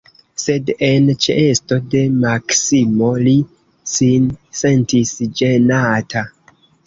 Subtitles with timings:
[0.43, 3.35] Sed en ĉeesto de Maksimo li
[3.93, 4.25] sin
[4.63, 6.27] sentis ĝenata.